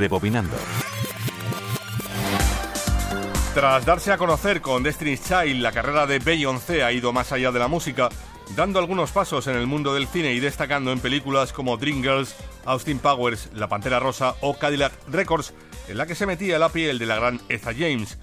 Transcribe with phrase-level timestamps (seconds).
[0.00, 0.56] Rebobinando.
[3.52, 7.52] Tras darse a conocer con Destiny's Child, la carrera de Beyoncé ha ido más allá
[7.52, 8.08] de la música,
[8.56, 12.34] dando algunos pasos en el mundo del cine y destacando en películas como Dreamgirls,
[12.64, 15.52] Austin Powers, La Pantera Rosa o Cadillac Records,
[15.88, 18.16] en la que se metía la piel de la gran Etha James.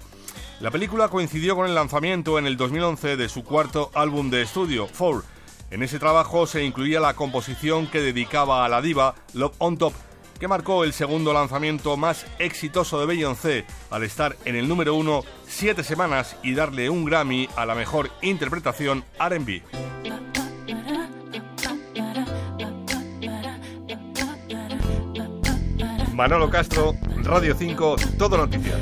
[0.58, 4.88] La película coincidió con el lanzamiento en el 2011 de su cuarto álbum de estudio,
[4.88, 5.22] Four.
[5.70, 9.92] En ese trabajo se incluía la composición que dedicaba a la diva Love on Top
[10.38, 15.22] que marcó el segundo lanzamiento más exitoso de Beyoncé al estar en el número uno
[15.46, 19.62] siete semanas y darle un Grammy a la mejor interpretación RB.
[26.14, 28.76] Manolo Castro, Radio 5, Todo Noticias.